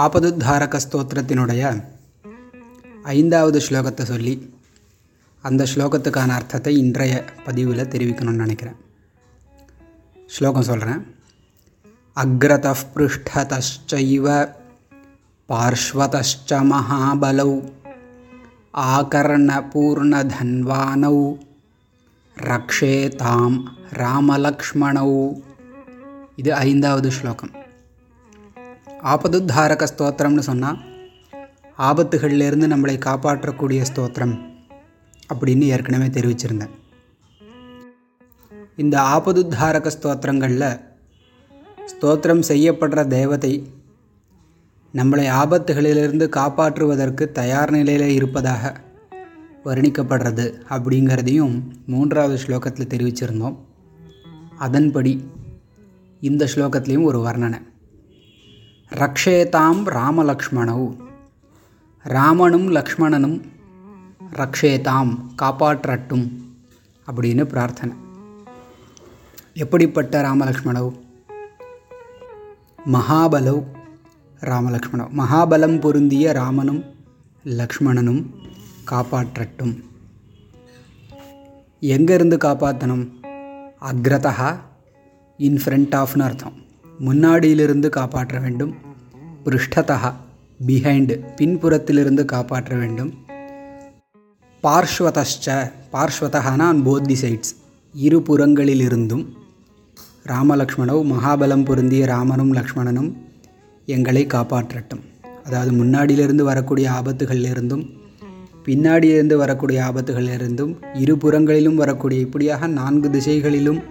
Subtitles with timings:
[0.00, 1.82] ஆபதுத்தாரக ஸ்தோத்திரத்தினுடைய
[3.02, 4.50] ஐந்தாவது ஸ்லோகத்தை சொல்லி
[5.42, 8.76] அந்த ஸ்லோகத்துக்கான அர்த்தத்தை இன்றைய பதிவில் தெரிவிக்கணும்னு நினைக்கிறேன்.
[10.26, 11.16] ஸ்லோகம் சொல்கிறேன்
[12.16, 14.54] அக்ரத பிருஷ்டதைவ
[15.48, 17.62] பார்ஷ்வதச்ச மகாபலௌ
[18.74, 21.36] ஆகர்ணபூர்ணதன்வானௌ
[22.36, 23.64] ரக்ஷேதாம்
[24.02, 25.40] ராமலக்ஷ்மணௌ.
[26.36, 27.61] இது ஐந்தாவது ஸ்லோகம்.
[29.02, 30.78] ஆபதுத்தாரக ஸ்தோத்திரம்னு சொன்னால்
[31.78, 34.34] ஆபத்துகள்லேருந்து நம்மளை காப்பாற்றக்கூடிய ஸ்தோத்திரம்
[35.34, 36.74] அப்படின்னு ஏற்கனவே தெரிவிச்சிருந்தேன்.
[38.76, 40.80] இந்த ஆபதுத்தாரக ஸ்தோத்திரங்களில்
[41.92, 43.70] ஸ்தோத்திரம் செய்யப்படுற தேவதை
[44.94, 48.80] நம்மளை ஆபத்துகளிலிருந்து காப்பாற்றுவதற்கு தயார் நிலையில் இருப்பதாக
[49.64, 53.56] வர்ணிக்கப்படுறது அப்படிங்கிறதையும் மூன்றாவது ஸ்லோகத்தில் தெரிவிச்சிருந்தோம்.
[54.58, 55.26] அதன்படி
[56.20, 57.70] இந்த ஸ்லோகத்துலேயும் ஒரு வர்ணனை.
[58.92, 60.96] ரக்ஷேதாம் ராமலக்ஷ்மணவு.
[62.02, 63.40] ராமனும் லக்ஷ்மணனும்
[64.32, 66.30] ரக்ஷேதாம் காப்பாற்றட்டும்
[67.06, 67.96] அப்படின்னு பிரார்த்தனை.
[69.54, 71.00] எப்படிப்பட்ட ராமலக்ஷ்மணவு?
[72.92, 73.64] மகாபலவ்
[74.40, 75.10] ராமலக்ஷ்மணவ்.
[75.10, 76.84] மகாபலம் பொருந்திய ராமனும்
[77.44, 78.26] லக்ஷ்மணனும்
[78.90, 79.82] காப்பாற்றட்டும்.
[81.80, 83.08] எங்கேருந்து காப்பாற்றணும்
[83.80, 84.56] அக்ரதா
[85.36, 86.61] இன் ஃப்ரண்ட் ஆஃப்னு அர்த்தம்.
[87.00, 88.74] முன்னாடியிலிருந்து காப்பாற்ற வேண்டும்.
[89.44, 90.12] பிருஷ்டதா
[90.66, 93.14] பிஹைண்டு பின்புறத்திலிருந்து காப்பாற்ற வேண்டும்.
[94.62, 97.56] பார்ஷ்வதஷ்ச பார்ஷ்வதகானா ஆன் போத் தி சைட்ஸ்
[97.94, 99.26] இரு புறங்களிலிருந்தும்.
[100.26, 103.12] ராமலக்ஷ்மணவ் மகாபலம் பொருந்திய ராமனும் லக்ஷ்மணனும்
[103.86, 105.00] எங்களை காப்பாற்றட்டும்.
[105.44, 108.00] அதாவது முன்னாடியிலிருந்து வரக்கூடிய ஆபத்துகளிலிருந்தும்
[108.64, 113.82] பின்னாடியிலிருந்து வரக்கூடிய ஆபத்துகளிலிருந்தும் இரு புறங்களிலும் வரக்கூடிய இப்படியாக நான்கு திசைகளிலும்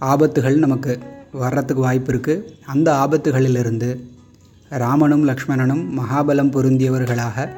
[0.00, 0.98] ஆபத்துகள் நமக்கு
[1.32, 4.00] வர்றதுக்கு வாய்ப்பு இருக்குது அந்த ஆபத்துகளிலிருந்து
[4.68, 7.48] ராமனும் லக்ஷ்மணனும் மகாபலம் பொருந்தியவர்களாக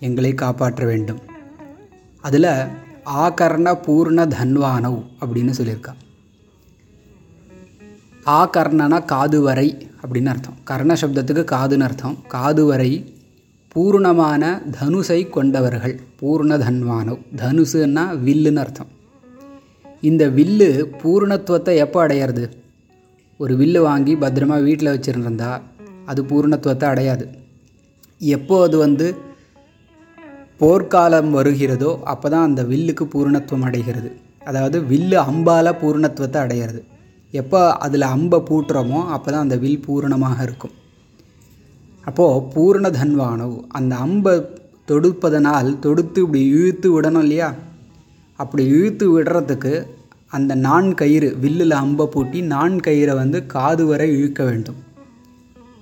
[0.00, 1.18] எங்களை காப்பாற்ற வேண்டும்.
[2.20, 2.48] அதில்
[3.04, 5.92] ஆகர்ண பூர்ண தன்வானவ் அப்படின்னு சொல்லியிருக்கா.
[8.26, 10.56] ஆகர்ணனா காது வரை அப்படின்னு அர்த்தம்.
[10.64, 12.16] கர்ண சப்தத்துக்கு காதுன்னு அர்த்தம்.
[12.28, 13.14] காது வரை
[13.74, 16.00] பூர்ணமான தனுசை கொண்டவர்கள்.
[16.20, 18.86] பூர்ண தன்வானவ் தனுசுன்னா வில்லுன்னு அர்த்தம்.
[20.00, 22.50] இந்த வில்லு பூர்ணத்துவத்தை எப்போ அடையிறது?
[23.40, 25.50] ஒரு வில்லு வாங்கி பத்திரமா வீட்டில் வச்சுருந்தா
[26.10, 27.24] அது பூர்ணத்துவத்தை அடையாது.
[28.36, 29.06] எப்போ அது வந்து
[30.60, 34.10] போர்க்காலம் வருகிறதோ அப்போ தான் அந்த வில்லுக்கு பூர்ணத்துவம் அடைகிறது.
[34.48, 36.80] அதாவது வில்லு அம்பால் பூர்ணத்துவத்தை அடையிறது.
[37.34, 40.74] எப்போ அதில் அம்பை பூட்டுறோமோ அப்போ தான் அந்த வில் பூரணமாக இருக்கும்.
[42.04, 44.34] அப்போது பூர்ண தன்வானவ் அந்த அம்பை
[44.90, 47.48] தொடுப்பதனால் தொடுத்து இப்படி இழுத்து விடணும் இல்லையா?
[48.42, 49.74] அப்படி இழுத்து விடுறதுக்கு
[50.32, 54.76] அந்த நான் கயிறு வில்லில் அம்பை பூட்டி நான் கயிறை வந்து காது வரை இழுக்க வேண்டும்.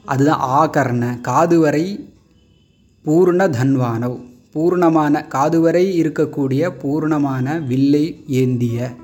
[0.04, 2.10] அதுதான் ஆகர்ண காது வரை
[3.04, 4.16] பூர்ண தன்வானவ்.
[4.54, 8.94] பூர்ணமான காது வரை இருக்கக்கூடிய பூர்ணமான வில்லை ஏந்திய.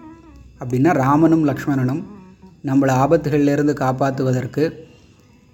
[0.60, 2.02] அப்படின்னா ராமனும் லக்ஷ்மணனும்
[2.64, 4.64] நம்மளை ஆபத்துகளிலிருந்து காப்பாற்றுவதற்கு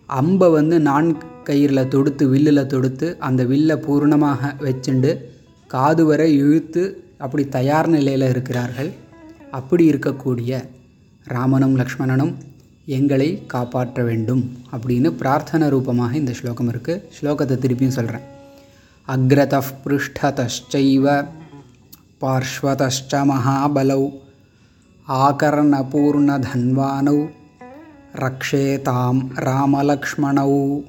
[0.07, 1.09] அம்பை வந்து நான்
[1.45, 5.13] கயிறில் தொடுத்து வில்லில் தொடுத்து அந்த வில்லை பூர்ணமாக வச்சுண்டு
[5.67, 6.83] காது வரை இழுத்து
[7.19, 8.91] அப்படி தயார் நிலையில் இருக்கிறார்கள்.
[9.51, 10.65] அப்படி இருக்கக்கூடிய
[11.27, 12.37] ராமனும் லக்ஷ்மணனும்
[12.87, 18.23] எங்களை காப்பாற்ற வேண்டும் அப்படின்னு பிரார்த்தனை ரூபமாக இந்த ஸ்லோகம் இருக்குது ஸ்லோகத்தை திருப்பியும் சொல்கிறேன்
[19.09, 21.25] அக்ரத பிருஷ்டதைவ
[22.23, 24.11] பார்ஷ்வதச்ச மகாபலௌ
[25.09, 27.27] ஆகர்ணபூர்ணதன்வானௌ
[28.15, 30.83] ரக்ஷேதாம் ராமலக்ஷ்மணௌ